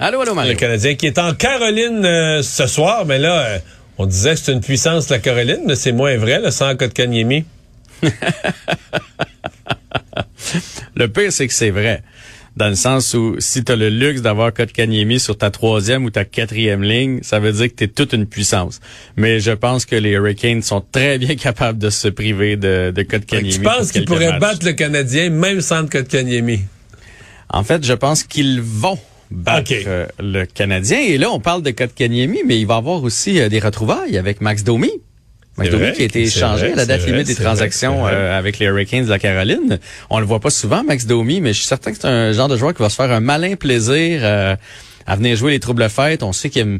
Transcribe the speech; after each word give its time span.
Allô, 0.00 0.20
allô. 0.20 0.32
Le 0.34 0.54
Canadien 0.54 0.94
qui 0.94 1.06
est 1.06 1.18
en 1.18 1.34
Caroline 1.34 2.04
euh, 2.04 2.40
ce 2.42 2.68
soir, 2.68 3.04
mais 3.04 3.18
là, 3.18 3.40
euh, 3.40 3.58
on 3.98 4.06
disait 4.06 4.34
que 4.34 4.40
c'est 4.40 4.52
une 4.52 4.60
puissance, 4.60 5.08
la 5.08 5.18
Caroline, 5.18 5.62
mais 5.66 5.74
c'est 5.74 5.90
moins 5.90 6.16
vrai, 6.16 6.40
le 6.40 6.52
sans 6.52 6.76
Kotkaniemi. 6.76 7.44
le 10.94 11.08
pire, 11.08 11.32
c'est 11.32 11.48
que 11.48 11.52
c'est 11.52 11.70
vrai. 11.70 12.04
Dans 12.56 12.68
le 12.68 12.76
sens 12.76 13.12
où 13.14 13.34
si 13.40 13.64
tu 13.64 13.72
as 13.72 13.76
le 13.76 13.88
luxe 13.88 14.22
d'avoir 14.22 14.54
Kotkaniemi 14.54 15.18
sur 15.18 15.36
ta 15.36 15.50
troisième 15.50 16.04
ou 16.04 16.10
ta 16.10 16.24
quatrième 16.24 16.84
ligne, 16.84 17.18
ça 17.22 17.40
veut 17.40 17.52
dire 17.52 17.66
que 17.66 17.74
tu 17.74 17.84
es 17.84 17.88
toute 17.88 18.12
une 18.12 18.26
puissance. 18.26 18.78
Mais 19.16 19.40
je 19.40 19.50
pense 19.50 19.84
que 19.84 19.96
les 19.96 20.10
Hurricanes 20.10 20.62
sont 20.62 20.84
très 20.92 21.18
bien 21.18 21.34
capables 21.36 21.78
de 21.78 21.90
se 21.90 22.06
priver 22.06 22.56
de, 22.56 22.92
de 22.94 23.02
Kotkaniemi. 23.02 23.50
Tu 23.50 23.60
penses 23.62 23.90
qu'ils 23.90 24.04
pourraient 24.04 24.38
battre 24.38 24.64
le 24.64 24.74
Canadien 24.74 25.30
même 25.30 25.60
sans 25.60 25.88
Kotkaniemi? 25.88 26.60
En 27.50 27.64
fait, 27.64 27.84
je 27.84 27.94
pense 27.94 28.22
qu'ils 28.22 28.60
vont 28.60 28.98
battre 29.30 29.72
euh, 29.86 30.06
le 30.18 30.44
Canadien. 30.46 30.98
Et 31.00 31.18
là, 31.18 31.30
on 31.30 31.40
parle 31.40 31.62
de 31.62 31.70
Kotkaniemi, 31.70 32.42
mais 32.46 32.58
il 32.58 32.66
va 32.66 32.74
y 32.74 32.78
avoir 32.78 33.02
aussi 33.02 33.40
euh, 33.40 33.48
des 33.48 33.58
retrouvailles 33.58 34.16
avec 34.18 34.40
Max 34.40 34.64
Domi. 34.64 34.90
Max 35.56 35.70
Domi 35.70 35.92
qui 35.92 36.02
a 36.02 36.04
été 36.04 36.22
échangé 36.22 36.72
à 36.72 36.76
la 36.76 36.86
date 36.86 37.04
limite 37.04 37.26
des 37.26 37.34
transactions 37.34 38.06
euh, 38.06 38.38
avec 38.38 38.60
les 38.60 38.66
Hurricanes 38.66 39.04
de 39.04 39.10
la 39.10 39.18
Caroline. 39.18 39.80
On 40.08 40.20
le 40.20 40.26
voit 40.26 40.40
pas 40.40 40.50
souvent, 40.50 40.84
Max 40.84 41.04
Domi, 41.04 41.40
mais 41.40 41.52
je 41.52 41.58
suis 41.58 41.66
certain 41.66 41.90
que 41.90 41.98
c'est 42.00 42.06
un 42.06 42.32
genre 42.32 42.48
de 42.48 42.56
joueur 42.56 42.74
qui 42.74 42.82
va 42.82 42.88
se 42.88 42.94
faire 42.94 43.10
un 43.10 43.20
malin 43.20 43.56
plaisir 43.56 44.24
à 44.24 45.16
venir 45.16 45.36
jouer 45.36 45.50
les 45.50 45.58
troubles 45.58 45.88
fêtes. 45.88 46.22
On 46.22 46.32
sait 46.32 46.48
qu'il 46.48 46.78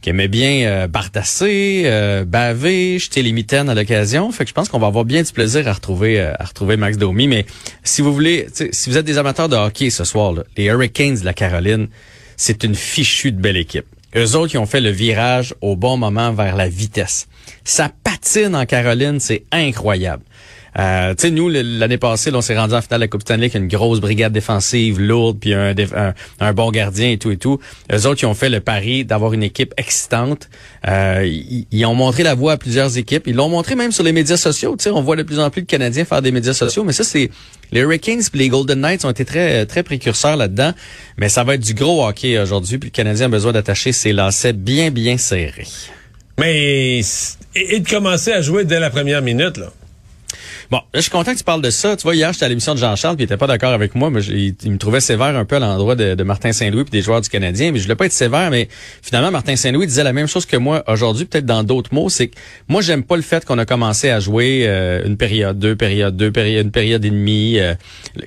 qui 0.00 0.10
aimait 0.10 0.28
bien 0.28 0.66
euh, 0.66 0.86
bardasser, 0.86 1.82
euh, 1.86 2.24
baver, 2.24 2.98
jeter 2.98 3.22
les 3.22 3.32
mitaines 3.32 3.68
à 3.68 3.74
l'occasion. 3.74 4.30
Fait 4.30 4.44
que 4.44 4.48
je 4.50 4.54
pense 4.54 4.68
qu'on 4.68 4.78
va 4.78 4.86
avoir 4.86 5.04
bien 5.04 5.22
du 5.22 5.32
plaisir 5.32 5.66
à 5.68 5.72
retrouver 5.72 6.20
euh, 6.20 6.32
à 6.38 6.44
retrouver 6.44 6.76
Max 6.76 6.96
Domi. 6.96 7.28
Mais 7.28 7.46
si 7.82 8.02
vous 8.02 8.12
voulez, 8.12 8.46
si 8.72 8.90
vous 8.90 8.96
êtes 8.96 9.06
des 9.06 9.18
amateurs 9.18 9.48
de 9.48 9.56
hockey 9.56 9.90
ce 9.90 10.04
soir, 10.04 10.34
les 10.56 10.64
Hurricanes 10.64 11.18
de 11.20 11.24
la 11.24 11.34
Caroline, 11.34 11.88
c'est 12.36 12.64
une 12.64 12.74
fichue 12.74 13.32
de 13.32 13.40
belle 13.40 13.56
équipe. 13.56 13.86
Eux 14.16 14.36
autres 14.36 14.52
qui 14.52 14.58
ont 14.58 14.66
fait 14.66 14.80
le 14.80 14.90
virage 14.90 15.54
au 15.60 15.76
bon 15.76 15.96
moment 15.96 16.32
vers 16.32 16.56
la 16.56 16.68
vitesse. 16.68 17.28
Ça 17.64 17.90
patine 18.04 18.54
en 18.54 18.64
Caroline, 18.64 19.20
c'est 19.20 19.44
incroyable. 19.52 20.22
Euh, 20.78 21.14
tu 21.14 21.22
sais, 21.22 21.30
nous, 21.30 21.48
l'année 21.48 21.96
passée, 21.96 22.30
on 22.34 22.40
s'est 22.40 22.56
rendu 22.56 22.74
en 22.74 22.82
finale 22.82 23.00
de 23.00 23.04
la 23.04 23.08
Coupe 23.08 23.22
Stanley 23.22 23.44
avec 23.44 23.54
une 23.54 23.68
grosse 23.68 24.00
brigade 24.00 24.32
défensive 24.32 25.00
lourde, 25.00 25.38
puis 25.40 25.54
un, 25.54 25.74
un, 26.40 26.52
bon 26.52 26.70
gardien 26.70 27.10
et 27.10 27.18
tout 27.18 27.30
et 27.30 27.38
tout. 27.38 27.58
Eux 27.92 28.06
autres, 28.06 28.22
ils 28.22 28.26
ont 28.26 28.34
fait 28.34 28.50
le 28.50 28.60
pari 28.60 29.04
d'avoir 29.04 29.32
une 29.32 29.42
équipe 29.42 29.72
excitante. 29.78 30.50
Euh, 30.86 31.26
ils, 31.70 31.86
ont 31.86 31.94
montré 31.94 32.22
la 32.22 32.34
voie 32.34 32.52
à 32.52 32.56
plusieurs 32.58 32.98
équipes. 32.98 33.26
Ils 33.26 33.36
l'ont 33.36 33.48
montré 33.48 33.74
même 33.74 33.92
sur 33.92 34.04
les 34.04 34.12
médias 34.12 34.36
sociaux. 34.36 34.76
Tu 34.78 34.84
sais, 34.84 34.90
on 34.90 35.00
voit 35.00 35.16
de 35.16 35.22
plus 35.22 35.38
en 35.38 35.48
plus 35.50 35.62
de 35.62 35.66
Canadiens 35.66 36.04
faire 36.04 36.20
des 36.20 36.32
médias 36.32 36.54
sociaux, 36.54 36.84
mais 36.84 36.92
ça, 36.92 37.04
c'est 37.04 37.30
les 37.72 37.80
Hurricanes 37.80 38.20
et 38.20 38.36
les 38.36 38.48
Golden 38.48 38.80
Knights 38.80 39.04
ont 39.04 39.10
été 39.10 39.24
très 39.24 39.64
très 39.66 39.82
précurseurs 39.82 40.36
là-dedans. 40.36 40.72
Mais 41.16 41.28
ça 41.28 41.42
va 41.42 41.54
être 41.54 41.62
du 41.62 41.74
gros 41.74 42.06
hockey 42.06 42.38
aujourd'hui, 42.38 42.78
puis 42.78 42.90
le 42.90 42.94
Canadien 42.94 43.26
a 43.26 43.28
besoin 43.30 43.52
d'attacher 43.52 43.92
ses 43.92 44.12
lacets 44.12 44.52
bien, 44.52 44.90
bien 44.90 45.16
serrés. 45.16 45.66
Mais 46.38 47.00
et 47.54 47.80
de 47.80 47.88
commencer 47.88 48.32
à 48.32 48.42
jouer 48.42 48.64
dès 48.64 48.78
la 48.78 48.90
première 48.90 49.22
minute, 49.22 49.56
là. 49.56 49.72
Bon, 50.70 50.80
je 50.94 51.00
suis 51.00 51.10
content 51.10 51.32
que 51.32 51.38
tu 51.38 51.44
parles 51.44 51.62
de 51.62 51.70
ça. 51.70 51.96
Tu 51.96 52.02
vois, 52.02 52.14
hier, 52.16 52.32
j'étais 52.32 52.44
à 52.44 52.48
l'émission 52.48 52.74
de 52.74 52.78
Jean-Charles, 52.78 53.16
puis 53.16 53.22
il 53.22 53.26
était 53.26 53.36
pas 53.36 53.46
d'accord 53.46 53.72
avec 53.72 53.94
moi, 53.94 54.10
mais 54.10 54.20
il, 54.24 54.54
me 54.64 54.78
trouvait 54.78 55.00
sévère 55.00 55.36
un 55.36 55.44
peu 55.44 55.56
à 55.56 55.58
l'endroit 55.60 55.94
de, 55.94 56.22
Martin 56.24 56.52
Saint-Louis 56.52 56.84
puis 56.84 56.90
des 56.90 57.02
joueurs 57.02 57.20
du 57.20 57.28
Canadien. 57.28 57.70
Mais 57.70 57.78
je 57.78 57.84
voulais 57.84 57.94
pas 57.94 58.06
être 58.06 58.12
sévère, 58.12 58.50
mais 58.50 58.68
finalement, 59.02 59.30
Martin 59.30 59.54
Saint-Louis 59.54 59.86
disait 59.86 60.04
la 60.04 60.12
même 60.12 60.26
chose 60.26 60.44
que 60.44 60.56
moi 60.56 60.82
aujourd'hui, 60.88 61.24
peut-être 61.24 61.46
dans 61.46 61.62
d'autres 61.62 61.94
mots. 61.94 62.08
C'est 62.08 62.28
que 62.28 62.36
moi, 62.68 62.82
j'aime 62.82 63.04
pas 63.04 63.16
le 63.16 63.22
fait 63.22 63.44
qu'on 63.44 63.58
a 63.58 63.64
commencé 63.64 64.10
à 64.10 64.18
jouer 64.18 64.64
euh, 64.66 65.06
une 65.06 65.16
période, 65.16 65.58
deux 65.58 65.76
périodes, 65.76 66.16
deux 66.16 66.32
périodes, 66.32 66.66
une 66.66 66.72
période 66.72 67.04
et 67.04 67.10
demie. 67.10 67.58
Euh. 67.58 67.74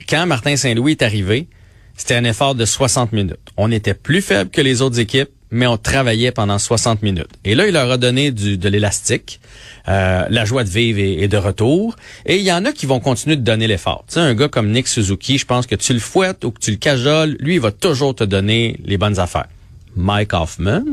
quand 0.08 0.26
Martin 0.26 0.56
Saint-Louis 0.56 0.92
est 0.92 1.02
arrivé, 1.02 1.48
c'était 1.96 2.16
un 2.16 2.24
effort 2.24 2.56
de 2.56 2.64
60 2.64 3.12
minutes. 3.12 3.36
On 3.58 3.72
était 3.72 3.94
plus 3.94 4.22
faible 4.22 4.50
que 4.50 4.62
les 4.62 4.82
autres 4.82 5.00
équipes 5.00 5.30
mais 5.52 5.68
on 5.68 5.78
travaillait 5.78 6.32
pendant 6.32 6.60
60 6.60 7.02
minutes. 7.02 7.30
Et 7.44 7.56
là, 7.56 7.68
il 7.68 7.74
leur 7.74 7.90
a 7.90 7.98
donné 7.98 8.32
du, 8.32 8.58
de 8.58 8.70
l'élastique. 8.70 9.40
Euh, 9.88 10.26
la 10.30 10.46
joie 10.46 10.64
de 10.64 10.70
vivre 10.70 11.00
est, 11.00 11.28
de 11.28 11.38
retour. 11.38 11.96
Et 12.26 12.38
il 12.38 12.44
y 12.44 12.52
en 12.52 12.66
a 12.66 12.72
qui 12.72 12.86
vont 12.86 13.00
continuer 13.00 13.36
de 13.36 13.42
donner 13.42 13.68
l'effort. 13.68 14.04
Tu 14.08 14.16
sais, 14.16 14.20
un 14.20 14.36
gars 14.36 14.48
comme 14.48 14.72
Nick 14.72 14.88
Suzuki, 14.88 15.38
je 15.38 15.46
pense 15.46 15.66
que 15.66 15.76
tu 15.76 15.94
le 15.94 16.00
fouettes 16.00 16.46
ou 16.46 16.52
que 16.52 16.60
tu 16.60 16.72
le 16.72 16.78
cajoles, 16.78 17.36
lui, 17.40 17.56
il 17.56 17.62
va 17.62 17.72
toujours 17.72 18.14
te 18.14 18.24
donner 18.24 18.80
les 18.84 18.98
bonnes 18.98 19.20
affaires. 19.20 19.48
Mike 19.96 20.34
Hoffman, 20.34 20.84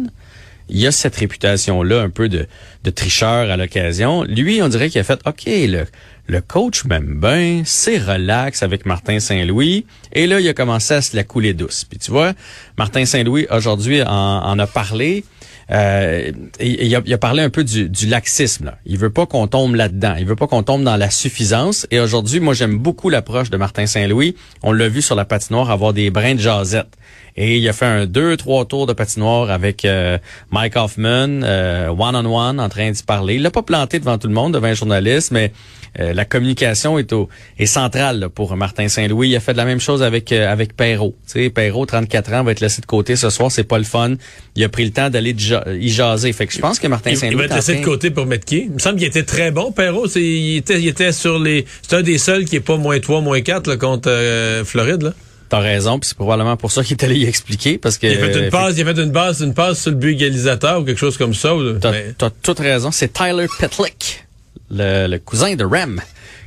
il 0.69 0.87
a 0.87 0.93
cette 0.93 1.17
réputation-là 1.17 2.01
un 2.01 2.11
peu 2.11 2.29
de, 2.29 2.47
de 2.85 2.91
tricheur 2.91 3.51
à 3.51 3.57
l'occasion. 3.57 4.25
Lui, 4.25 4.63
on 4.63 4.69
dirait 4.69 4.91
qu'il 4.91 5.01
a 5.01 5.05
fait, 5.05 5.21
OK, 5.27 5.45
le, 5.47 5.85
le 6.29 6.41
coach 6.41 6.85
m'aime 6.85 7.21
bien, 7.21 7.63
c'est 7.65 7.99
relax 7.99 8.63
avec 8.63 8.85
Martin 8.85 9.21
Saint-Louis. 9.21 9.87
Et 10.13 10.27
là, 10.27 10.41
il 10.41 10.49
a 10.49 10.55
commencé 10.55 10.95
à 10.95 11.03
se 11.03 11.15
la 11.15 11.23
couler 11.23 11.55
douce. 11.55 11.85
Puis 11.85 11.99
tu 11.99 12.11
vois, 12.11 12.33
Martin 12.77 13.05
Saint-Louis, 13.05 13.47
aujourd'hui, 13.51 14.03
en, 14.03 14.59
a 14.59 14.67
parlé. 14.67 15.25
Euh, 15.71 16.31
il, 16.61 16.95
a, 16.95 17.01
il, 17.05 17.13
a, 17.13 17.19
parlé 17.19 17.43
un 17.43 17.51
peu 17.51 17.65
du, 17.65 17.89
du 17.89 18.07
laxisme. 18.07 18.67
Là. 18.67 18.79
Il 18.87 18.99
veut 18.99 19.11
pas 19.11 19.27
qu'on 19.27 19.47
tombe 19.49 19.75
là-dedans. 19.75 20.15
Il 20.19 20.25
veut 20.25 20.37
pas 20.37 20.47
qu'on 20.47 20.63
tombe 20.63 20.85
dans 20.85 20.97
la 20.97 21.11
suffisance. 21.11 21.87
Et 21.91 21.99
aujourd'hui, 22.01 22.39
moi, 22.41 22.55
j'aime 22.55 22.79
beaucoup 22.79 23.09
l'approche 23.09 23.51
de 23.51 23.57
Martin 23.57 23.87
Saint-Louis. 23.87 24.37
On 24.63 24.73
l'a 24.73 24.89
vu 24.89 25.03
sur 25.03 25.17
la 25.17 25.25
patinoire 25.25 25.71
avoir 25.71 25.93
des 25.93 26.11
brins 26.11 26.35
de 26.35 26.41
jasette. 26.41 26.89
Et 27.37 27.59
il 27.59 27.69
a 27.69 27.73
fait 27.73 27.87
un 27.87 28.07
deux, 28.07 28.37
trois 28.37 28.65
tours 28.65 28.87
de 28.87 28.93
patinoire 28.93 29.51
avec 29.51 29.85
euh, 29.85 30.19
Mike 30.51 30.77
Hoffman, 30.77 31.43
euh, 31.43 31.89
one-on-one, 31.89 32.61
en 32.61 32.69
train 32.69 32.91
d'y 32.91 33.03
parler. 33.03 33.35
Il 33.35 33.43
l'a 33.43 33.51
pas 33.51 33.63
planté 33.63 33.99
devant 33.99 34.19
tout 34.19 34.29
le 34.29 34.35
monde, 34.35 34.55
devant 34.55 34.69
un 34.69 34.75
journaliste, 34.75 35.33
mais 35.33 35.53
euh, 35.99 36.13
la 36.13 36.25
communication 36.25 36.99
est, 36.99 37.13
au, 37.13 37.29
est 37.59 37.67
centrale 37.67 38.29
pour 38.35 38.55
Martin 38.57 38.89
Saint-Louis. 38.89 39.31
Il 39.31 39.37
a 39.37 39.41
fait 39.41 39.53
de 39.53 39.59
la 39.59 39.65
même 39.65 39.81
chose 39.81 40.03
avec 40.03 40.33
euh, 40.33 40.51
avec 40.51 40.77
Perrault. 40.77 41.15
Tu 41.27 41.45
sais, 41.45 41.51
Perrault, 41.51 41.87
34 41.87 42.33
ans, 42.35 42.45
va 42.45 42.53
être 42.53 42.61
laissé 42.61 42.81
de 42.81 42.87
côté 42.87 43.17
ce 43.17 43.31
soir. 43.31 43.51
C'est 43.51 43.65
pas 43.65 43.79
le 43.79 43.85
fun. 43.85 44.15
Il 44.57 44.65
a 44.65 44.69
pris 44.69 44.85
le 44.85 44.91
temps 44.91 45.11
d'aller 45.11 45.35
y 45.35 45.89
jaser. 45.89 46.33
Fait 46.33 46.47
que 46.47 46.53
je 46.53 46.59
pense 46.59 46.79
que 46.79 46.87
Martin 46.87 47.15
Saint-Louis... 47.15 47.35
Il 47.35 47.39
va 47.39 47.45
être 47.45 47.55
laissé 47.55 47.77
de 47.77 47.85
côté 47.85 48.11
pour 48.11 48.27
mettre 48.27 48.45
qui? 48.45 48.65
Il 48.65 48.73
me 48.73 48.79
semble 48.79 48.97
qu'il 48.97 49.07
était 49.07 49.23
très 49.23 49.51
bon, 49.51 49.73
Perrault. 49.73 50.07
Il 50.17 50.57
était, 50.57 50.81
il 50.81 50.89
était 50.89 51.13
sur 51.13 51.39
les... 51.39 51.65
C'est 51.83 51.97
un 51.97 52.03
des 52.03 52.19
seuls 52.19 52.45
qui 52.45 52.57
est 52.57 52.61
pas 52.61 52.77
moins 52.77 52.99
3, 52.99 53.21
moins 53.21 53.41
4 53.41 53.67
là, 53.69 53.77
contre 53.77 54.11
euh, 54.11 54.65
Floride. 54.65 55.03
Là. 55.03 55.15
T'as 55.49 55.61
raison, 55.61 55.99
puis 55.99 56.09
c'est 56.09 56.17
probablement 56.17 56.57
pour 56.57 56.73
ça 56.73 56.83
qu'il 56.83 56.97
est 56.97 57.05
allé 57.05 57.17
y 57.17 57.25
expliquer, 57.25 57.79
parce 57.79 57.99
que... 57.99 58.07
Il 58.07 58.17
a 58.17 58.19
fait 58.19 58.45
une 58.45 58.51
passe, 58.51 58.75
il 58.77 58.89
a 58.89 58.95
fait 58.95 59.01
une 59.01 59.13
passe, 59.13 59.41
une 59.41 59.55
passe 59.55 59.81
sur 59.83 59.91
le 59.93 59.97
but 59.97 60.13
égalisateur 60.13 60.81
ou 60.81 60.85
quelque 60.85 60.99
chose 60.99 61.17
comme 61.17 61.35
ça. 61.35 61.55
T'as 61.81 62.27
as 62.27 62.31
toute 62.43 62.59
raison, 62.59 62.91
c'est 62.91 63.13
Tyler 63.13 63.47
Petlick 63.59 64.27
le, 64.71 65.19
cousin 65.19 65.55
de 65.55 65.65
Rem. 65.65 66.01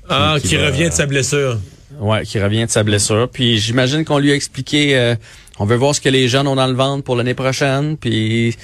Ah, 0.09 0.38
qui, 0.44 0.57
revient 0.57 0.89
de 0.89 0.94
sa 0.94 1.06
blessure. 1.06 1.59
Ouais, 2.00 2.23
qui 2.23 2.39
revient 2.39 2.65
de 2.65 2.71
sa 2.71 2.83
blessure. 2.83 3.29
Puis 3.31 3.59
j'imagine 3.59 4.06
qu'on 4.06 4.18
lui 4.18 4.31
a 4.31 4.35
expliqué, 4.35 4.97
euh, 4.97 5.15
on 5.59 5.65
veut 5.65 5.75
voir 5.75 5.94
ce 5.94 6.01
que 6.01 6.09
les 6.09 6.27
jeunes 6.27 6.47
ont 6.47 6.56
dans 6.56 6.68
le 6.68 6.73
ventre 6.73 7.03
pour 7.03 7.15
l'année 7.15 7.33
prochaine. 7.33 7.97
Puis 7.97 8.56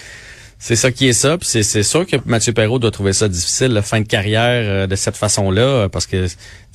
c'est 0.57 0.75
ça 0.75 0.91
qui 0.91 1.07
est 1.07 1.13
ça. 1.13 1.37
Puis 1.37 1.63
c'est 1.63 1.83
sûr 1.83 2.05
que 2.05 2.15
Mathieu 2.25 2.53
Perrault 2.53 2.79
doit 2.79 2.91
trouver 2.91 3.13
ça 3.13 3.27
difficile, 3.27 3.67
la 3.67 3.81
fin 3.81 4.01
de 4.01 4.07
carrière 4.07 4.63
euh, 4.65 4.87
de 4.87 4.95
cette 4.95 5.17
façon-là, 5.17 5.89
parce 5.89 6.07
que 6.07 6.27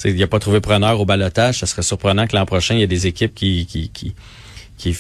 il 0.05 0.23
a 0.23 0.27
pas 0.27 0.39
trouvé 0.39 0.61
preneur 0.61 1.01
au 1.01 1.05
balotage. 1.05 1.59
Ça 1.61 1.67
serait 1.67 1.83
surprenant 1.83 2.27
que 2.27 2.37
l'an 2.37 2.47
prochain, 2.47 2.75
il 2.75 2.81
y 2.81 2.83
ait 2.83 2.87
des 2.87 3.07
équipes 3.07 3.35
qui 3.35 3.67
qui 3.67 3.91
qui, 3.91 4.15
qui 4.77 4.97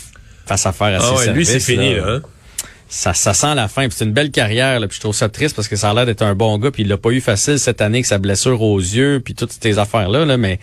fassent 0.46 0.66
affaire 0.66 1.00
à 1.00 1.04
ah 1.04 1.16
ses 1.16 1.28
ouais, 1.28 1.34
Lui, 1.34 1.46
c'est 1.46 1.60
fini 1.60 1.94
là. 1.94 2.04
Hein? 2.06 2.22
ça, 2.90 3.14
ça 3.14 3.32
sent 3.32 3.54
la 3.54 3.68
fin. 3.68 3.86
C'est 3.88 4.04
une 4.04 4.12
belle 4.12 4.30
carrière. 4.30 4.80
Là, 4.80 4.88
puis 4.88 4.96
je 4.96 5.00
trouve 5.00 5.14
ça 5.14 5.28
triste 5.28 5.54
parce 5.54 5.68
que 5.68 5.76
ça 5.76 5.90
a 5.90 5.94
l'air 5.94 6.06
d'être 6.06 6.22
un 6.22 6.34
bon 6.34 6.58
gars. 6.58 6.72
Puis 6.72 6.82
il 6.82 6.88
l'a 6.88 6.98
pas 6.98 7.10
eu 7.10 7.20
facile 7.20 7.58
cette 7.58 7.80
année 7.80 7.98
avec 7.98 8.06
sa 8.06 8.18
blessure 8.18 8.60
aux 8.60 8.78
yeux, 8.78 9.20
puis 9.24 9.34
toutes 9.34 9.52
ces 9.52 9.78
affaires-là. 9.78 10.24
Là, 10.24 10.36
mais, 10.36 10.58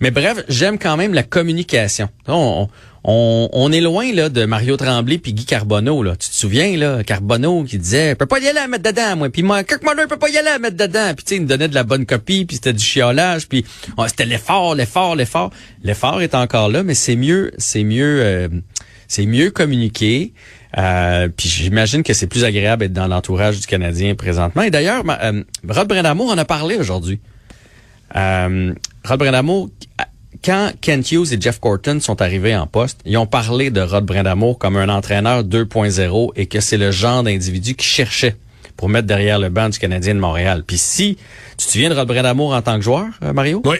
mais 0.00 0.12
bref, 0.12 0.44
j'aime 0.48 0.78
quand 0.78 0.96
même 0.96 1.12
la 1.12 1.24
communication. 1.24 2.08
On, 2.28 2.32
on, 2.62 2.68
on 3.04 3.70
est 3.72 3.80
loin 3.80 4.12
là 4.12 4.28
de 4.28 4.46
Mario 4.46 4.76
Tremblay 4.76 5.18
puis 5.18 5.34
Guy 5.34 5.44
Carbonneau 5.44 6.02
là. 6.02 6.16
Tu 6.16 6.28
te 6.30 6.34
souviens 6.34 6.76
là, 6.76 7.04
Carbonneau 7.04 7.64
qui 7.64 7.78
disait, 7.78 8.10
je 8.10 8.14
peux 8.14 8.26
pas 8.26 8.38
y 8.38 8.48
aller 8.48 8.58
à 8.58 8.66
mettre 8.66 8.84
dedans 8.84 9.16
moi. 9.16 9.28
Puis 9.28 9.42
moi, 9.42 9.62
Kirk 9.64 9.82
Muller 9.82 10.06
peut 10.08 10.16
pas 10.16 10.30
y 10.30 10.38
aller 10.38 10.48
à 10.48 10.58
mettre 10.58 10.76
dedans. 10.76 11.12
Puis 11.14 11.24
tu 11.24 11.34
il 11.34 11.42
me 11.42 11.46
donnait 11.46 11.68
de 11.68 11.74
la 11.74 11.84
bonne 11.84 12.06
copie, 12.06 12.44
puis 12.44 12.56
c'était 12.56 12.72
du 12.72 12.82
chiolage, 12.82 13.48
puis 13.48 13.64
c'était 14.06 14.24
l'effort, 14.24 14.74
l'effort, 14.74 15.16
l'effort. 15.16 15.50
L'effort 15.82 16.22
est 16.22 16.34
encore 16.34 16.68
là, 16.68 16.82
mais 16.82 16.94
c'est 16.94 17.16
mieux, 17.16 17.52
c'est 17.58 17.84
mieux, 17.84 18.20
euh, 18.22 18.48
c'est 19.08 19.26
mieux 19.26 19.50
communiqué. 19.50 20.32
Euh, 20.76 21.28
puis 21.28 21.48
j'imagine 21.48 22.02
que 22.02 22.14
c'est 22.14 22.26
plus 22.26 22.44
agréable 22.44 22.82
d'être 22.82 22.92
dans 22.92 23.06
l'entourage 23.06 23.60
du 23.60 23.66
Canadien 23.66 24.14
présentement. 24.14 24.62
Et 24.62 24.70
d'ailleurs, 24.70 25.04
euh, 25.08 25.42
Rod 25.68 25.88
Brendamour 25.88 26.30
en 26.30 26.38
a 26.38 26.44
parlé 26.44 26.76
aujourd'hui. 26.76 27.20
Euh, 28.16 28.72
Rod 29.04 29.18
Brendamour, 29.18 29.70
quand 30.42 30.72
Kent 30.80 31.12
Hughes 31.12 31.32
et 31.32 31.40
Jeff 31.40 31.60
Corton 31.60 32.00
sont 32.00 32.20
arrivés 32.22 32.56
en 32.56 32.66
poste, 32.66 33.00
ils 33.04 33.16
ont 33.16 33.26
parlé 33.26 33.70
de 33.70 33.80
Rod 33.80 34.04
Brendamour 34.04 34.58
comme 34.58 34.76
un 34.76 34.88
entraîneur 34.88 35.44
2.0 35.44 36.32
et 36.36 36.46
que 36.46 36.60
c'est 36.60 36.76
le 36.76 36.90
genre 36.90 37.22
d'individu 37.22 37.74
qui 37.74 37.86
cherchait 37.86 38.36
pour 38.76 38.88
mettre 38.88 39.06
derrière 39.06 39.38
le 39.38 39.48
banc 39.48 39.68
du 39.68 39.78
Canadien 39.78 40.14
de 40.14 40.20
Montréal. 40.20 40.64
Puis 40.66 40.78
si 40.78 41.16
tu 41.56 41.66
te 41.66 41.70
souviens 41.70 41.90
de 41.90 41.94
Rod 41.94 42.08
Brendamour 42.08 42.54
en 42.54 42.62
tant 42.62 42.76
que 42.76 42.82
joueur, 42.82 43.06
euh, 43.22 43.32
Mario? 43.32 43.62
Oui. 43.64 43.76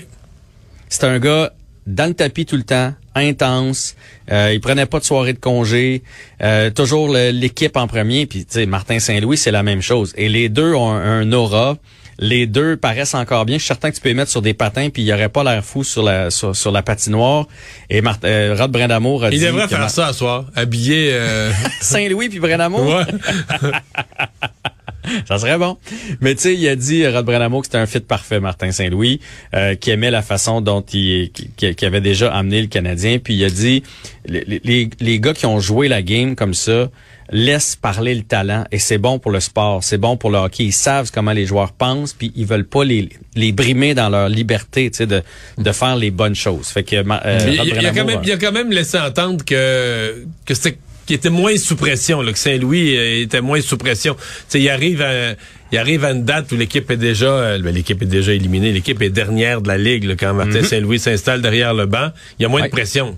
C'est 0.89 1.05
un 1.05 1.19
gars 1.19 1.53
dans 1.87 2.07
le 2.07 2.15
tapis 2.15 2.47
tout 2.47 2.57
le 2.57 2.63
temps, 2.63 2.95
intense. 3.15 3.95
Euh, 4.31 4.53
il 4.53 4.61
prenait 4.61 4.87
pas 4.87 5.01
de 5.01 5.05
soirée 5.05 5.33
de 5.33 5.39
congé. 5.39 6.03
Euh, 6.43 6.71
toujours 6.71 7.09
l'équipe 7.09 7.77
en 7.77 7.87
premier. 7.87 8.27
Puis 8.27 8.45
tu 8.45 8.53
sais, 8.55 8.67
Martin 8.67 8.99
Saint-Louis, 8.99 9.37
c'est 9.37 9.51
la 9.51 9.63
même 9.63 9.83
chose. 9.83 10.13
Et 10.17 10.29
les 10.29 10.49
deux 10.49 10.75
ont 10.75 10.91
un, 10.91 11.21
un 11.21 11.33
aura. 11.33 11.77
Les 12.19 12.47
deux 12.47 12.77
paraissent 12.77 13.15
encore 13.15 13.45
bien. 13.45 13.57
Je 13.57 13.63
suis 13.63 13.69
certain 13.69 13.91
que 13.91 13.97
tu 13.97 14.01
peux 14.03 14.09
les 14.09 14.15
mettre 14.15 14.31
sur 14.31 14.43
des 14.43 14.55
patins, 14.55 14.89
puis 14.91 15.03
il 15.03 15.07
y 15.07 15.13
aurait 15.13 15.29
pas 15.29 15.45
l'air 15.45 15.65
fou 15.65 15.85
sur 15.85 16.03
la 16.03 16.31
sur, 16.31 16.55
sur 16.55 16.71
la 16.73 16.83
patinoire. 16.83 17.47
Et 17.91 18.03
euh, 18.25 18.57
Rod 18.59 18.71
Brendamour 18.71 19.25
a 19.25 19.31
Il 19.31 19.39
dit 19.39 19.45
devrait 19.45 19.69
faire 19.69 19.91
ça 19.91 20.09
à 20.09 20.13
soir, 20.13 20.47
habillé. 20.55 21.11
euh, 21.13 21.51
Saint-Louis 21.81 22.29
puis 22.29 22.39
Brendamour. 22.41 23.03
Ça 25.29 25.39
serait 25.39 25.59
bon. 25.59 25.77
Mais 26.21 26.35
tu 26.35 26.43
sais, 26.43 26.55
il 26.55 26.69
a 26.69 26.77
dit, 26.77 27.07
Rod 27.07 27.25
Brenamo, 27.25 27.61
que 27.61 27.67
c'était 27.67 27.79
un 27.79 27.87
fit 27.87 28.01
parfait, 28.01 28.41
Martin 28.41 28.71
Saint-Louis, 28.73 29.21
euh, 29.55 29.75
qui 29.75 29.91
aimait 29.91 30.11
la 30.11 30.23
façon 30.23 30.61
dont 30.61 30.83
il 30.93 31.31
qui, 31.31 31.75
qui 31.75 31.87
avait 31.87 32.01
déjà 32.01 32.33
amené 32.33 32.61
le 32.61 32.69
Canadien. 32.69 33.19
Puis 33.19 33.35
il 33.35 33.45
a 33.45 33.51
dit, 33.51 33.83
les, 34.27 34.61
les, 34.65 34.91
les 35.01 35.21
gars 35.21 35.35
qui 35.35 35.47
ont 35.47 35.61
joué 35.61 35.89
la 35.89 36.03
game 36.03 36.35
comme 36.37 36.55
ça, 36.55 36.91
laissent 37.31 37.77
parler 37.77 38.15
le 38.15 38.23
talent 38.23 38.65
et 38.71 38.79
c'est 38.79 38.99
bon 38.99 39.19
pour 39.19 39.31
le 39.31 39.41
sport, 39.41 39.83
c'est 39.83 39.99
bon 39.99 40.17
pour 40.17 40.31
le 40.31 40.39
hockey. 40.39 40.65
Ils 40.65 40.73
savent 40.73 41.11
comment 41.13 41.33
les 41.33 41.47
joueurs 41.47 41.73
pensent, 41.73 42.13
puis 42.13 42.33
ils 42.37 42.47
veulent 42.47 42.67
pas 42.67 42.85
les, 42.85 43.09
les 43.35 43.53
brimer 43.53 43.95
dans 43.95 44.09
leur 44.09 44.29
liberté, 44.29 44.91
tu 44.91 44.99
sais, 44.99 45.07
de, 45.07 45.23
de 45.59 45.73
faire 45.73 45.97
les 45.97 46.11
bonnes 46.11 46.35
choses. 46.35 46.69
Fait 46.69 46.83
que 46.83 46.97
euh, 46.97 47.39
il, 47.47 47.55
il 47.81 47.87
a 47.87 47.93
quand 47.93 48.05
même, 48.05 48.21
il 48.25 48.33
a 48.33 48.37
quand 48.37 48.53
même 48.53 48.71
laissé 48.71 48.99
entendre 48.99 49.45
que, 49.45 50.25
que 50.45 50.55
c'était 50.55 50.79
qu'il 51.07 51.17
était 51.17 51.31
moins 51.31 51.57
sous 51.57 51.77
pression, 51.77 52.23
là, 52.23 52.33
que 52.33 52.39
Saint-Louis 52.39 52.97
euh, 52.97 53.23
était 53.23 53.41
moins 53.41 53.61
sous 53.61 53.77
pression. 53.77 54.15
Tu 54.15 54.21
sais, 54.49 54.61
il 54.61 54.69
arrive 54.69 55.03
à, 55.03 55.35
il 55.73 55.79
arrive 55.79 56.05
à 56.05 56.11
une 56.13 56.25
date 56.25 56.51
où 56.53 56.57
l'équipe 56.57 56.91
est 56.91 56.97
déjà, 56.97 57.27
euh, 57.27 57.59
ben, 57.59 57.75
l'équipe 57.75 58.01
est 58.03 58.07
déjà 58.07 58.33
éliminée, 58.33 58.73
l'équipe 58.73 59.01
est 59.03 59.11
dernière 59.11 59.61
de 59.61 59.69
la 59.69 59.79
ligue 59.79 60.05
là, 60.05 60.15
quand 60.19 60.33
Martin 60.35 60.63
Saint-Louis 60.63 60.99
s'installe 60.99 61.43
derrière 61.43 61.75
le 61.75 61.87
banc. 61.87 62.11
Il 62.39 62.43
y 62.43 62.47
a 62.47 62.49
moins 62.49 62.61
Ouais. 62.63 62.69
de 62.69 62.73
pression. 62.73 63.17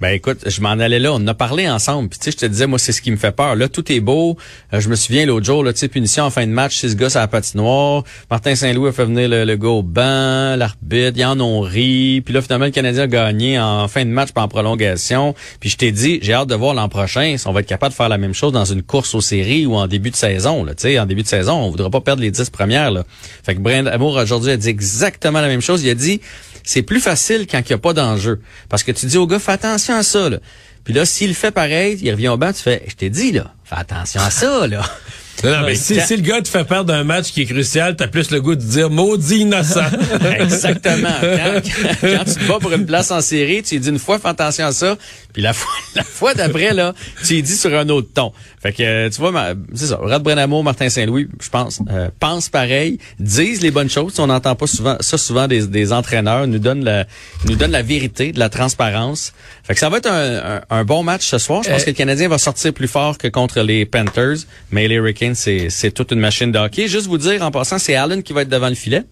Ben 0.00 0.10
écoute, 0.10 0.40
je 0.46 0.60
m'en 0.60 0.70
allais 0.72 0.98
là, 0.98 1.14
on 1.14 1.26
a 1.26 1.32
parlé 1.32 1.66
ensemble. 1.70 2.10
Puis 2.10 2.18
tu 2.18 2.24
sais, 2.26 2.30
je 2.32 2.36
te 2.36 2.46
disais, 2.46 2.66
moi, 2.66 2.78
c'est 2.78 2.92
ce 2.92 3.00
qui 3.00 3.10
me 3.10 3.16
fait 3.16 3.32
peur. 3.32 3.56
Là, 3.56 3.66
tout 3.68 3.90
est 3.90 4.00
beau. 4.00 4.36
Euh, 4.74 4.80
je 4.80 4.90
me 4.90 4.94
souviens 4.94 5.24
l'autre 5.24 5.46
jour, 5.46 5.64
là, 5.64 5.72
tu 5.72 5.78
sais, 5.78 5.88
punition 5.88 6.24
en 6.24 6.30
fin 6.30 6.46
de 6.46 6.52
match, 6.52 6.76
six 6.76 6.96
gars 6.96 7.08
à 7.14 7.20
la 7.20 7.28
patinoire. 7.28 8.04
Martin 8.30 8.54
Saint-Louis 8.54 8.90
a 8.90 8.92
fait 8.92 9.06
venir 9.06 9.26
le, 9.30 9.44
le 9.44 9.56
gars 9.56 9.68
au 9.68 9.82
banc, 9.82 10.54
l'arbitre, 10.56 11.14
ils 11.16 11.24
en 11.24 11.40
ont 11.40 11.60
ri. 11.60 12.20
Puis 12.22 12.34
là, 12.34 12.42
finalement, 12.42 12.66
le 12.66 12.72
Canadien 12.72 13.04
a 13.04 13.06
gagné 13.06 13.58
en 13.58 13.88
fin 13.88 14.04
de 14.04 14.10
match 14.10 14.32
pas 14.32 14.42
en 14.42 14.48
prolongation. 14.48 15.34
Puis 15.60 15.70
je 15.70 15.78
t'ai 15.78 15.92
dit, 15.92 16.18
j'ai 16.20 16.34
hâte 16.34 16.48
de 16.48 16.54
voir 16.54 16.74
l'an 16.74 16.90
prochain 16.90 17.36
si 17.38 17.46
on 17.46 17.52
va 17.52 17.60
être 17.60 17.66
capable 17.66 17.92
de 17.92 17.96
faire 17.96 18.10
la 18.10 18.18
même 18.18 18.34
chose 18.34 18.52
dans 18.52 18.66
une 18.66 18.82
course 18.82 19.14
aux 19.14 19.22
séries 19.22 19.64
ou 19.64 19.76
en 19.76 19.86
début 19.86 20.10
de 20.10 20.16
saison. 20.16 20.66
Tu 20.66 20.74
sais, 20.76 20.98
en 20.98 21.06
début 21.06 21.22
de 21.22 21.28
saison, 21.28 21.54
on 21.54 21.70
voudra 21.70 21.88
pas 21.88 22.02
perdre 22.02 22.20
les 22.20 22.30
dix 22.30 22.50
premières. 22.50 22.90
Là. 22.90 23.04
Fait 23.42 23.54
que 23.54 23.60
Brian 23.60 23.86
Amour 23.86 24.16
aujourd'hui 24.16 24.50
a 24.50 24.58
dit 24.58 24.68
exactement 24.68 25.40
la 25.40 25.48
même 25.48 25.62
chose. 25.62 25.82
Il 25.82 25.88
a 25.88 25.94
dit, 25.94 26.20
c'est 26.66 26.82
plus 26.82 27.00
facile 27.00 27.46
quand 27.50 27.60
il 27.60 27.68
n'y 27.68 27.74
a 27.74 27.78
pas 27.78 27.94
d'enjeu. 27.94 28.40
Parce 28.68 28.82
que 28.82 28.92
tu 28.92 29.06
dis 29.06 29.16
au 29.16 29.26
gars, 29.26 29.38
fais 29.38 29.52
attention 29.52 29.94
à 29.94 30.02
ça, 30.02 30.28
là. 30.28 30.38
Puis 30.84 30.92
là, 30.92 31.06
s'il 31.06 31.34
fait 31.34 31.50
pareil, 31.50 31.98
il 32.02 32.10
revient 32.10 32.28
au 32.28 32.36
banc, 32.36 32.52
tu 32.52 32.62
fais, 32.62 32.84
je 32.86 32.94
t'ai 32.94 33.08
dit, 33.08 33.32
là, 33.32 33.54
fais 33.64 33.76
attention 33.76 34.20
à 34.20 34.30
ça, 34.30 34.66
là. 34.66 34.84
Non, 35.44 35.50
non, 35.50 35.66
mais 35.66 35.74
si, 35.74 36.00
si 36.00 36.16
le 36.16 36.22
gars 36.22 36.40
te 36.42 36.48
fait 36.48 36.64
perdre 36.64 36.92
un 36.94 37.04
match 37.04 37.30
qui 37.32 37.42
est 37.42 37.46
crucial, 37.46 37.94
t'as 37.96 38.06
plus 38.08 38.30
le 38.30 38.40
goût 38.40 38.54
de 38.54 38.62
dire 38.62 38.90
maudit 38.90 39.40
innocent. 39.40 39.80
Exactement. 40.38 41.08
Quand, 41.20 41.60
quand 42.00 42.24
tu 42.24 42.34
te 42.34 42.48
bats 42.48 42.58
pour 42.60 42.72
une 42.72 42.86
place 42.86 43.10
en 43.10 43.20
série, 43.20 43.62
tu 43.62 43.74
lui 43.74 43.80
dis 43.80 43.88
une 43.88 43.98
fois, 43.98 44.18
fais 44.18 44.28
attention 44.28 44.66
à 44.66 44.72
ça. 44.72 44.96
Puis 45.32 45.42
la 45.42 45.52
fois, 45.52 45.72
la 45.94 46.02
fois 46.04 46.34
d'après, 46.34 46.72
là, 46.72 46.94
tu 47.24 47.34
lui 47.34 47.42
dis 47.42 47.56
sur 47.56 47.72
un 47.74 47.88
autre 47.88 48.08
ton. 48.14 48.32
Fait 48.62 48.72
que, 48.72 48.82
euh, 48.82 49.10
tu 49.10 49.20
vois, 49.20 49.32
c'est 49.74 49.86
ça. 49.86 49.96
Rod 50.00 50.22
Brenamo, 50.22 50.62
Martin 50.62 50.88
Saint-Louis, 50.88 51.28
je 51.42 51.48
pense, 51.50 51.80
euh, 51.90 52.08
pensent 52.18 52.48
pareil, 52.48 52.98
disent 53.20 53.60
les 53.62 53.70
bonnes 53.70 53.90
choses. 53.90 54.18
On 54.18 54.26
n'entend 54.28 54.54
pas 54.54 54.66
souvent 54.66 54.96
ça 55.00 55.18
souvent 55.18 55.46
des, 55.46 55.66
des 55.66 55.92
entraîneurs, 55.92 56.46
nous 56.46 56.58
donnent 56.58 56.84
la, 56.84 57.04
nous 57.46 57.56
donnent 57.56 57.70
la 57.72 57.82
vérité, 57.82 58.32
de 58.32 58.38
la 58.38 58.48
transparence. 58.48 59.32
Fait 59.64 59.74
que 59.74 59.80
ça 59.80 59.88
va 59.88 59.98
être 59.98 60.10
un, 60.10 60.56
un- 60.56 60.62
un 60.70 60.84
bon 60.84 61.02
match 61.02 61.26
ce 61.26 61.38
soir. 61.38 61.62
Je 61.64 61.70
pense 61.70 61.82
Euh, 61.82 61.84
que 61.84 61.90
le 61.90 61.96
Canadien 61.96 62.28
va 62.28 62.38
sortir 62.38 62.72
plus 62.72 62.88
fort 62.88 63.18
que 63.18 63.28
contre 63.28 63.60
les 63.60 63.84
Panthers. 63.84 64.36
Mais 64.70 64.88
les 64.88 64.94
Hurricanes, 64.96 65.25
c'est, 65.34 65.70
c'est 65.70 65.90
toute 65.90 66.12
une 66.12 66.20
machine 66.20 66.52
de 66.52 66.58
hockey. 66.58 66.88
Juste 66.88 67.06
vous 67.06 67.18
dire, 67.18 67.42
en 67.42 67.50
passant, 67.50 67.78
c'est 67.78 67.94
Allen 67.94 68.22
qui 68.22 68.32
va 68.32 68.42
être 68.42 68.48
devant 68.48 68.68
le 68.68 68.74
filet. 68.74 69.02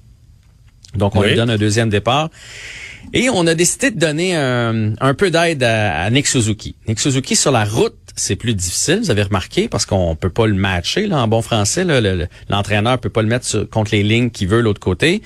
Donc, 0.94 1.16
on 1.16 1.20
Oui. 1.20 1.28
lui 1.30 1.36
donne 1.36 1.50
un 1.50 1.56
deuxième 1.56 1.88
départ. 1.90 2.30
Et 3.12 3.28
on 3.28 3.46
a 3.46 3.54
décidé 3.54 3.90
de 3.90 3.98
donner 3.98 4.34
un, 4.36 4.94
un 5.00 5.14
peu 5.14 5.30
d'aide 5.30 5.62
à, 5.62 6.02
à 6.04 6.10
Nick 6.10 6.26
Suzuki. 6.26 6.74
Nick 6.88 7.00
Suzuki, 7.00 7.36
sur 7.36 7.52
la 7.52 7.64
route, 7.64 7.94
c'est 8.16 8.36
plus 8.36 8.54
difficile, 8.54 9.00
vous 9.02 9.10
avez 9.10 9.22
remarqué, 9.24 9.68
parce 9.68 9.86
qu'on 9.86 10.14
peut 10.14 10.30
pas 10.30 10.46
le 10.46 10.54
matcher 10.54 11.06
là, 11.06 11.18
en 11.22 11.28
bon 11.28 11.42
français. 11.42 11.84
là. 11.84 12.00
Le- 12.00 12.16
le- 12.16 12.28
L'entraîneur 12.48 12.98
peut 12.98 13.08
pas 13.10 13.22
le 13.22 13.28
mettre 13.28 13.44
sur- 13.46 13.68
contre 13.68 13.90
les 13.92 14.02
lignes 14.02 14.30
qu'il 14.30 14.48
veut 14.48 14.60
l'autre 14.60 14.80
côté. 14.80 15.22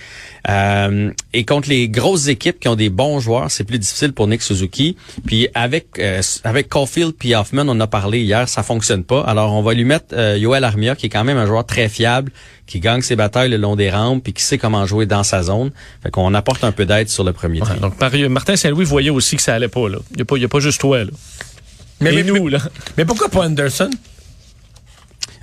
Euh, 0.48 1.10
et 1.34 1.44
contre 1.44 1.68
les 1.68 1.88
grosses 1.88 2.28
équipes 2.28 2.58
qui 2.60 2.68
ont 2.68 2.76
des 2.76 2.88
bons 2.88 3.20
joueurs, 3.20 3.50
c'est 3.50 3.64
plus 3.64 3.78
difficile 3.78 4.12
pour 4.12 4.26
Nick 4.26 4.42
Suzuki. 4.42 4.96
Puis 5.26 5.48
avec 5.54 5.86
euh, 5.98 6.22
avec 6.44 6.68
Caulfield 6.68 7.12
puis 7.18 7.34
Hoffman, 7.34 7.62
on 7.68 7.72
en 7.72 7.80
a 7.80 7.86
parlé 7.86 8.20
hier, 8.20 8.48
ça 8.48 8.62
fonctionne 8.62 9.04
pas. 9.04 9.22
Alors 9.22 9.52
on 9.52 9.62
va 9.62 9.74
lui 9.74 9.84
mettre 9.84 10.06
euh, 10.12 10.38
Yoel 10.38 10.64
Armia, 10.64 10.96
qui 10.96 11.06
est 11.06 11.10
quand 11.10 11.24
même 11.24 11.36
un 11.36 11.46
joueur 11.46 11.66
très 11.66 11.88
fiable, 11.88 12.32
qui 12.66 12.80
gagne 12.80 13.02
ses 13.02 13.16
batailles 13.16 13.50
le 13.50 13.56
long 13.56 13.76
des 13.76 13.90
rampes, 13.90 14.22
puis 14.24 14.32
qui 14.32 14.42
sait 14.42 14.58
comment 14.58 14.86
jouer 14.86 15.06
dans 15.06 15.22
sa 15.24 15.42
zone. 15.42 15.70
Fait 16.02 16.10
qu'on 16.10 16.32
apporte 16.34 16.64
un 16.64 16.72
peu 16.72 16.86
d'aide 16.86 17.08
sur 17.08 17.24
le 17.24 17.32
premier 17.32 17.60
Ouais, 17.62 17.76
donc 17.80 17.98
Mario- 18.00 18.28
Martin 18.28 18.56
Saint-Louis 18.56 18.84
voyait 18.84 19.10
aussi 19.10 19.36
que 19.36 19.42
ça 19.42 19.54
allait 19.54 19.68
pas. 19.68 19.88
là. 19.88 19.98
Il 20.12 20.16
n'y 20.16 20.22
a, 20.22 20.24
pas- 20.24 20.36
il 20.36 20.42
y 20.42 20.44
a 20.44 20.48
pas 20.48 20.60
juste 20.60 20.80
toi. 20.80 21.04
Là. 21.04 21.10
Mais, 22.00 22.12
Et 22.14 22.22
mais- 22.22 22.30
nous, 22.30 22.48
là. 22.48 22.58
mais 22.96 23.04
pourquoi 23.04 23.28
pas 23.28 23.46
Anderson? 23.46 23.90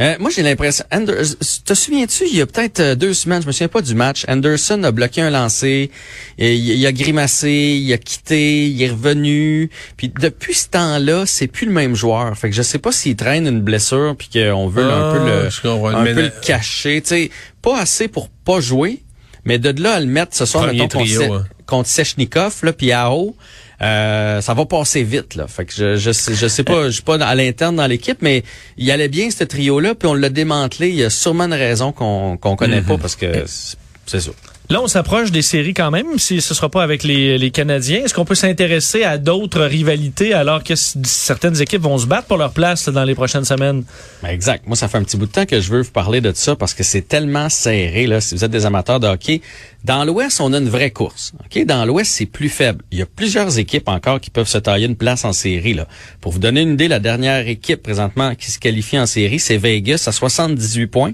Euh, 0.01 0.15
moi, 0.19 0.29
j'ai 0.29 0.43
l'impression. 0.43 0.83
Ander- 0.91 1.21
te 1.63 1.73
souviens-tu, 1.73 2.25
il 2.29 2.35
y 2.35 2.41
a 2.41 2.45
peut-être 2.45 2.81
euh, 2.81 2.95
deux 2.95 3.13
semaines, 3.13 3.41
je 3.41 3.47
me 3.47 3.53
souviens 3.53 3.69
pas 3.69 3.81
du 3.81 3.95
match. 3.95 4.25
Anderson 4.27 4.83
a 4.83 4.91
bloqué 4.91 5.21
un 5.21 5.29
lancer, 5.29 5.89
et 6.37 6.55
il, 6.55 6.65
il 6.71 6.85
a 6.85 6.91
grimacé, 6.91 7.79
il 7.81 7.93
a 7.93 7.97
quitté, 7.97 8.67
il 8.67 8.81
est 8.83 8.89
revenu. 8.89 9.69
Puis 9.95 10.09
depuis 10.09 10.53
ce 10.53 10.67
temps-là, 10.67 11.23
c'est 11.25 11.47
plus 11.47 11.65
le 11.65 11.71
même 11.71 11.95
joueur. 11.95 12.37
Fait 12.37 12.49
que 12.49 12.55
je 12.57 12.61
sais 12.61 12.77
pas 12.79 12.91
s'il 12.91 13.15
traîne 13.15 13.47
une 13.47 13.61
blessure, 13.61 14.15
puis 14.17 14.27
qu'on 14.33 14.67
veut 14.67 14.83
un 14.83 15.13
peu 15.13 15.19
Ah, 15.21 15.49
le, 15.63 15.95
un 15.95 16.03
peu 16.13 16.21
le 16.23 16.31
cacher. 16.41 17.01
Sais, 17.05 17.29
pas 17.61 17.79
assez 17.79 18.09
pour 18.09 18.27
pas 18.27 18.59
jouer, 18.59 19.01
mais 19.45 19.59
de 19.59 19.81
là 19.81 19.93
à 19.93 19.99
le 20.01 20.07
mettre 20.07 20.35
ce 20.35 20.45
soir, 20.45 20.65
mettons, 20.73 20.89
contre, 20.89 21.05
trio, 21.05 21.33
hein. 21.35 21.45
contre 21.65 21.87
Sechnikov, 21.87 22.53
là, 22.63 22.73
puis 22.73 22.91
Ao. 22.91 23.33
Euh, 23.81 24.41
ça 24.41 24.53
va 24.53 24.65
passer 24.65 25.03
vite 25.03 25.35
là. 25.35 25.47
Fait 25.47 25.65
que 25.65 25.73
je 25.73 25.95
je 25.97 26.11
sais, 26.11 26.33
je 26.33 26.47
sais 26.47 26.63
pas, 26.63 26.85
je 26.85 26.91
suis 26.91 27.01
pas 27.03 27.15
à 27.23 27.35
l'interne 27.35 27.75
dans 27.75 27.87
l'équipe, 27.87 28.17
mais 28.21 28.43
il 28.77 28.89
allait 28.91 29.09
bien 29.09 29.29
ce 29.31 29.43
trio 29.43 29.79
là, 29.79 29.95
puis 29.95 30.07
on 30.07 30.13
l'a 30.13 30.29
démantelé. 30.29 30.89
Il 30.89 30.95
y 30.95 31.03
a 31.03 31.09
sûrement 31.09 31.45
une 31.45 31.53
raison 31.53 31.91
qu'on 31.91 32.37
qu'on 32.37 32.55
connaît 32.55 32.81
Mhm. 32.81 32.87
pas 32.87 32.97
parce 32.97 33.15
que 33.15 33.45
c'est- 33.45 33.77
c'est 34.05 34.19
ça. 34.21 34.31
Là, 34.67 34.81
on 34.81 34.87
s'approche 34.87 35.31
des 35.31 35.43
séries 35.43 35.75
quand 35.75 35.91
même, 35.91 36.17
si 36.17 36.41
ce 36.41 36.55
sera 36.55 36.69
pas 36.69 36.81
avec 36.81 37.03
les, 37.03 37.51
Canadiens. 37.51 38.03
Est-ce 38.03 38.15
qu'on 38.15 38.25
peut 38.25 38.33
s'intéresser 38.33 39.03
à 39.03 39.19
d'autres 39.19 39.61
rivalités 39.61 40.33
alors 40.33 40.63
que 40.63 40.73
certaines 40.75 41.61
équipes 41.61 41.83
vont 41.83 41.99
se 41.99 42.07
battre 42.07 42.27
pour 42.27 42.37
leur 42.37 42.51
place 42.51 42.89
dans 42.89 43.03
les 43.03 43.13
prochaines 43.13 43.45
semaines? 43.45 43.83
Ben, 44.23 44.29
exact. 44.29 44.65
Moi, 44.65 44.75
ça 44.75 44.87
fait 44.87 44.97
un 44.97 45.03
petit 45.03 45.17
bout 45.17 45.27
de 45.27 45.31
temps 45.31 45.45
que 45.45 45.61
je 45.61 45.69
veux 45.69 45.83
vous 45.83 45.91
parler 45.91 46.19
de 46.19 46.31
ça 46.33 46.55
parce 46.55 46.73
que 46.73 46.83
c'est 46.83 47.07
tellement 47.07 47.49
serré, 47.49 48.07
là, 48.07 48.21
si 48.21 48.33
vous 48.33 48.43
êtes 48.43 48.49
des 48.49 48.65
amateurs 48.65 48.99
de 48.99 49.07
hockey. 49.07 49.41
Dans 49.83 50.03
l'Ouest, 50.03 50.41
on 50.41 50.51
a 50.51 50.57
une 50.57 50.69
vraie 50.69 50.89
course. 50.89 51.33
Dans 51.67 51.85
l'Ouest, 51.85 52.11
c'est 52.11 52.25
plus 52.25 52.49
faible. 52.49 52.83
Il 52.91 52.97
y 52.97 53.03
a 53.03 53.05
plusieurs 53.05 53.59
équipes 53.59 53.87
encore 53.87 54.19
qui 54.19 54.31
peuvent 54.31 54.47
se 54.47 54.57
tailler 54.57 54.87
une 54.87 54.95
place 54.95 55.25
en 55.25 55.33
série, 55.33 55.75
là. 55.75 55.87
Pour 56.21 56.31
vous 56.31 56.39
donner 56.39 56.61
une 56.61 56.73
idée, 56.73 56.87
la 56.87 56.99
dernière 56.99 57.47
équipe 57.47 57.83
présentement 57.83 58.33
qui 58.33 58.49
se 58.49 58.57
qualifie 58.57 58.97
en 58.97 59.05
série, 59.05 59.39
c'est 59.39 59.57
Vegas 59.57 60.05
à 60.07 60.11
78 60.11 60.87
points. 60.87 61.13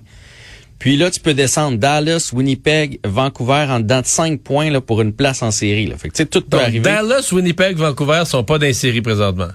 Puis 0.81 0.97
là, 0.97 1.11
tu 1.11 1.19
peux 1.19 1.35
descendre 1.35 1.77
Dallas, 1.77 2.31
Winnipeg, 2.33 3.00
Vancouver 3.05 3.67
en 3.69 3.79
dedans 3.81 4.01
de 4.01 4.07
5 4.07 4.41
points 4.41 4.71
là, 4.71 4.81
pour 4.81 5.00
une 5.01 5.13
place 5.13 5.43
en 5.43 5.51
série. 5.51 5.85
Là. 5.85 5.95
Fait 5.95 6.09
que, 6.09 6.15
tu 6.15 6.23
sais, 6.23 6.25
tout 6.25 6.41
peut 6.41 6.57
Donc, 6.57 6.61
arriver. 6.61 6.79
Dallas, 6.79 7.29
Winnipeg, 7.31 7.77
Vancouver 7.77 8.23
sont 8.25 8.43
pas 8.43 8.57
dans 8.57 9.01
présentement. 9.03 9.50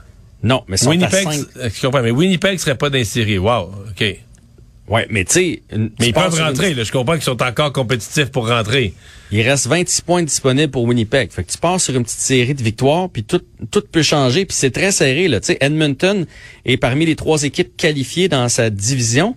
Non, 0.45 0.62
mais 0.68 0.76
sont 0.76 0.87
à 0.87 0.90
Winnipeg, 0.90 1.25
5. 1.25 1.45
euh, 1.56 1.68
je 1.75 1.80
comprends, 1.85 2.02
mais 2.02 2.12
Winnipeg 2.12 2.59
serait 2.61 2.76
pas 2.76 2.90
dans 2.90 2.99
les 2.99 3.04
séries. 3.04 3.38
Wow, 3.38 3.73
OK. 3.90 4.04
Ouais, 4.88 5.04
mais 5.11 5.25
tu 5.25 5.33
sais, 5.33 5.62
Mais 5.73 5.88
ils 5.99 6.12
peuvent 6.12 6.33
une- 6.38 6.45
rentrer. 6.45 6.73
Là. 6.75 6.85
Je 6.85 6.92
comprends 6.92 7.14
qu'ils 7.14 7.23
sont 7.23 7.42
encore 7.42 7.73
compétitifs 7.73 8.26
pour 8.30 8.47
rentrer. 8.49 8.95
Il 9.33 9.42
reste 9.42 9.66
26 9.66 10.02
points 10.02 10.23
disponibles 10.23 10.71
pour 10.71 10.85
Winnipeg. 10.85 11.33
Fait 11.33 11.42
que 11.42 11.50
tu 11.50 11.59
pars 11.59 11.80
sur 11.80 11.97
une 11.97 12.04
petite 12.04 12.21
série 12.21 12.54
de 12.54 12.62
victoires, 12.62 13.09
puis 13.11 13.25
tout, 13.25 13.40
tout 13.73 13.83
peut 13.90 14.02
changer, 14.04 14.45
puis 14.45 14.56
c'est 14.56 14.71
très 14.71 14.92
serré. 14.92 15.26
Là. 15.26 15.40
Edmonton 15.61 16.25
est 16.64 16.76
parmi 16.76 17.04
les 17.04 17.16
trois 17.16 17.42
équipes 17.42 17.76
qualifiées 17.76 18.28
dans 18.28 18.49
sa 18.49 18.71
division, 18.71 19.35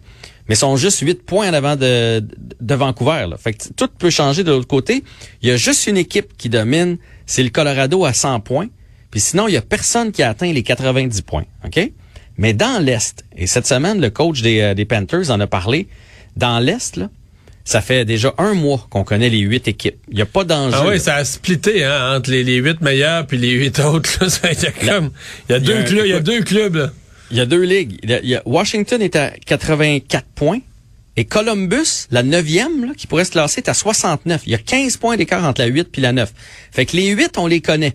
mais 0.49 0.55
sont 0.55 0.75
juste 0.75 0.99
8 0.99 1.23
points 1.23 1.49
en 1.49 1.53
avant 1.53 1.75
de, 1.75 2.23
de 2.59 2.75
Vancouver. 2.75 3.27
Là. 3.29 3.37
Fait 3.37 3.53
que 3.53 3.63
tout 3.75 3.87
peut 3.99 4.09
changer 4.09 4.43
de 4.43 4.51
l'autre 4.51 4.67
côté. 4.67 5.03
Il 5.41 5.49
y 5.49 5.51
a 5.51 5.55
juste 5.57 5.87
une 5.87 5.97
équipe 5.97 6.35
qui 6.37 6.49
domine, 6.49 6.97
c'est 7.27 7.43
le 7.43 7.49
Colorado 7.49 8.03
à 8.03 8.13
100 8.13 8.39
points. 8.41 8.67
Puis 9.11 9.21
sinon, 9.21 9.47
il 9.47 9.53
y 9.53 9.57
a 9.57 9.61
personne 9.61 10.11
qui 10.11 10.23
a 10.23 10.29
atteint 10.29 10.51
les 10.51 10.63
90 10.63 11.21
points. 11.21 11.45
OK? 11.65 11.91
Mais 12.37 12.53
dans 12.53 12.83
l'Est, 12.83 13.25
et 13.35 13.47
cette 13.47 13.67
semaine, 13.67 14.01
le 14.01 14.09
coach 14.09 14.41
des, 14.41 14.61
euh, 14.61 14.73
des 14.73 14.85
Panthers 14.85 15.29
en 15.29 15.39
a 15.39 15.47
parlé, 15.47 15.87
dans 16.35 16.59
l'Est, 16.59 16.95
là, 16.95 17.09
ça 17.65 17.81
fait 17.81 18.05
déjà 18.05 18.33
un 18.39 18.55
mois 18.55 18.87
qu'on 18.89 19.03
connaît 19.03 19.29
les 19.29 19.39
huit 19.39 19.67
équipes. 19.67 19.99
Il 20.09 20.15
n'y 20.15 20.21
a 20.21 20.25
pas 20.25 20.43
d'enjeu. 20.43 20.77
Ah 20.79 20.85
oui, 20.87 20.93
là. 20.93 20.99
ça 20.99 21.15
a 21.15 21.25
splitté 21.25 21.83
hein, 21.83 22.15
entre 22.15 22.31
les, 22.31 22.43
les 22.43 22.55
huit 22.55 22.81
meilleurs 22.81 23.27
puis 23.27 23.37
les 23.37 23.51
huit 23.51 23.79
autres. 23.79 24.09
Là. 24.19 24.29
Ça, 24.29 24.51
Il 24.51 24.63
y 24.63 24.65
a 24.65 24.71
comme, 24.71 25.11
il 25.47 25.51
y 25.51 25.55
a 25.55 25.59
deux 25.59 25.83
clubs, 25.83 26.05
il 26.05 26.11
y 26.11 26.13
a 26.13 26.19
deux 26.19 26.41
clubs. 26.41 26.75
Là. 26.75 26.91
Il 27.31 27.37
y 27.37 27.41
a 27.41 27.45
deux 27.45 27.61
ligues. 27.63 27.99
Il 28.03 28.09
y 28.09 28.13
a- 28.13 28.19
il 28.21 28.29
y 28.29 28.35
a- 28.35 28.41
Washington 28.45 29.01
est 29.01 29.15
à 29.15 29.31
84 29.45 30.25
points. 30.35 30.59
Et 31.17 31.25
Columbus, 31.25 32.07
la 32.11 32.23
neuvième, 32.23 32.85
là, 32.85 32.91
qui 32.95 33.05
pourrait 33.07 33.25
se 33.25 33.31
classer, 33.31 33.59
est 33.59 33.69
à 33.69 33.73
69. 33.73 34.43
Il 34.45 34.51
y 34.51 34.55
a 34.55 34.57
15 34.57 34.97
points 34.97 35.17
d'écart 35.17 35.43
entre 35.43 35.61
la 35.61 35.67
8 35.67 35.89
puis 35.91 36.01
la 36.01 36.13
9. 36.13 36.31
Fait 36.71 36.85
que 36.85 36.95
les 36.95 37.07
8, 37.09 37.37
on 37.37 37.45
les 37.47 37.59
connaît. 37.61 37.93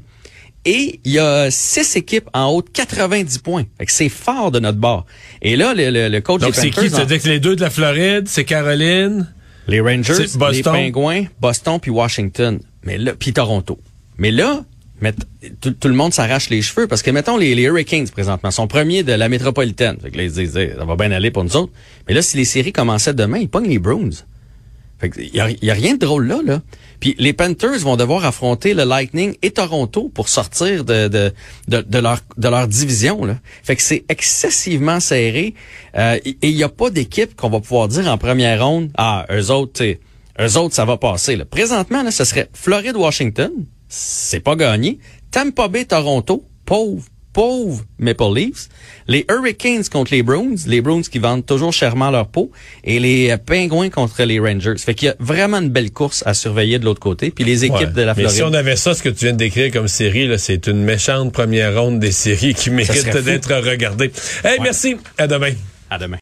Et 0.67 1.01
il 1.05 1.13
y 1.13 1.19
a 1.19 1.51
six 1.51 1.97
équipes 1.97 2.29
en 2.33 2.47
haut 2.47 2.63
de 2.63 2.69
90 2.71 3.39
points. 3.39 3.65
Fait 3.79 3.87
que 3.87 3.93
c'est 3.93 4.09
fort 4.09 4.51
de 4.51 4.61
notre 4.61 4.79
bord. 4.79 5.05
Et 5.43 5.57
là, 5.57 5.75
le, 5.75 5.91
le- 5.91 6.09
le 6.09 6.21
coach 6.21 6.41
Donc 6.43 6.55
des 6.55 6.61
c'est 6.61 6.71
qui? 6.71 6.75
Panthers, 6.77 6.91
Tu 6.91 6.97
veux 6.97 7.03
en- 7.03 7.07
dire 7.07 7.23
que 7.23 7.29
les 7.29 7.41
deux 7.41 7.57
de 7.57 7.61
la 7.61 7.71
Floride, 7.71 8.29
c'est 8.29 8.45
Caroline? 8.45 9.33
Les 9.69 9.81
Rangers, 9.81 10.15
C'est 10.27 10.37
Boston. 10.39 10.53
les 10.53 10.63
Pingouins, 10.91 11.25
Boston 11.41 11.79
puis 11.81 11.91
Washington. 11.91 12.61
Mais 12.83 12.99
là, 12.99 13.15
puis 13.15 13.33
Toronto. 13.33 13.79
Mais 14.19 14.31
là, 14.31 14.65
met- 15.05 15.15
tout, 15.61 15.71
tout 15.73 15.89
le 15.89 15.95
monde 15.95 16.13
s'arrache 16.13 16.51
les 16.51 16.63
cheveux 16.63 16.87
parce 16.89 17.03
que 17.03 17.11
mettons 17.11 17.37
les, 17.37 17.55
les 17.55 17.63
Hurricanes 17.63 18.09
présentement 18.09 18.51
sont 18.51 18.67
premiers 18.67 19.03
de 19.03 19.13
la 19.13 19.29
métropolitaine. 19.29 19.97
Fait 20.03 20.11
que 20.11 20.17
là, 20.17 20.23
ils 20.25 20.31
se 20.31 20.41
disent 20.41 20.59
ça 20.79 20.85
va 20.85 20.97
bien 20.97 21.13
aller 21.13 21.31
pour 21.31 21.45
nous 21.45 21.57
autres. 21.57 21.73
Mais 22.09 22.15
là, 22.15 22.23
si 22.23 22.37
les 22.37 22.45
séries 22.45 22.73
commençaient 22.73 23.15
demain, 23.15 23.39
ils 23.39 23.49
pognent 23.49 23.69
les 23.69 23.79
Bruins. 23.79 24.11
Fait 24.99 25.11
que 25.11 25.21
y 25.21 25.41
a, 25.41 25.51
y 25.51 25.71
a 25.71 25.75
rien 25.75 25.95
de 25.95 25.99
drôle 25.99 26.27
là, 26.27 26.41
là. 26.45 26.63
Puis 27.01 27.17
les 27.19 27.33
Panthers 27.35 27.81
vont 27.81 27.97
devoir 27.97 28.25
affronter 28.25 28.73
le 28.73 28.85
Lightning 28.85 29.35
et 29.43 29.51
Toronto 29.51 30.11
pour 30.15 30.29
sortir 30.29 30.85
de, 30.85 31.09
de, 31.09 31.33
de, 31.69 31.99
leur, 31.99 32.21
de 32.39 32.49
leur 32.49 32.67
division. 32.69 33.25
Là. 33.25 33.37
Fait 33.63 33.77
que 33.77 33.83
c'est 33.83 34.05
excessivement 34.09 35.01
serré. 35.01 35.55
Euh, 35.97 36.19
et 36.25 36.37
il 36.43 36.55
n'y 36.55 36.63
a 36.63 36.69
pas 36.71 36.89
d'équipe 36.91 37.35
qu'on 37.37 37.51
va 37.51 37.61
pouvoir 37.61 37.89
dire 37.89 38.07
en 38.09 38.17
première 38.17 38.65
ronde, 38.65 38.91
ah, 38.97 39.27
eux 39.31 39.51
autres, 39.51 39.73
t'sais, 39.75 40.01
eux 40.41 40.57
autres, 40.57 40.75
ça 40.75 40.87
va 40.87 40.97
passer. 40.97 41.37
Là. 41.37 41.45
Présentement, 41.45 42.03
là, 42.03 42.11
ce 42.11 42.25
serait 42.25 42.49
Floride-Washington, 42.55 43.51
c'est 43.97 44.41
pas 44.41 44.57
gagné. 44.57 44.99
Tampa 45.31 45.69
Bay-Toronto, 45.69 46.45
pauvre, 46.65 47.05
pauvre 47.33 47.85
Maple 47.99 48.35
Leafs. 48.35 48.69
Les 49.09 49.25
Hurricanes 49.31 49.85
contre 49.91 50.13
les 50.13 50.23
Bruins, 50.23 50.55
les 50.67 50.81
Bruins 50.81 51.03
qui 51.03 51.19
vendent 51.19 51.45
toujours 51.47 51.73
chèrement 51.73 52.11
leur 52.11 52.29
peau, 52.29 52.51
et 52.85 52.99
les 53.01 53.31
euh, 53.31 53.37
Pingouins 53.37 53.91
contre 53.91 54.23
les 54.25 54.39
Rangers. 54.41 54.75
Fait 54.79 54.95
qu'il 54.95 55.07
y 55.07 55.11
a 55.11 55.17
vraiment 55.21 55.59
une 55.61 55.69
belle 55.71 55.91
course 55.93 56.23
à 56.27 56.35
surveiller 56.35 56.79
de 56.79 56.85
l'autre 56.85 57.01
côté. 57.01 57.31
Puis 57.31 57.45
les 57.45 57.65
équipes 57.65 57.79
Ouais. 57.79 57.87
de 57.87 58.03
la 58.03 58.15
Mais 58.15 58.23
Floride. 58.23 58.37
si 58.37 58.43
on 58.43 58.53
avait 58.53 58.77
ça, 58.77 58.95
ce 58.95 59.03
que 59.03 59.09
tu 59.09 59.25
viens 59.27 59.33
de 59.33 59.39
décrire 59.39 59.71
comme 59.73 59.89
série, 59.89 60.27
là, 60.27 60.39
c'est 60.39 60.67
une 60.67 60.83
méchante 60.85 61.33
première 61.33 61.81
ronde 61.81 61.99
des 62.01 62.13
séries 62.13 62.55
qui 62.55 62.71
mérite 62.71 63.17
d'être 63.19 63.53
regardée. 63.55 64.11
Hey, 64.45 64.59
merci. 64.63 64.97
À 65.19 65.27
demain. 65.27 65.53
À 65.91 65.99
demain. 65.99 66.13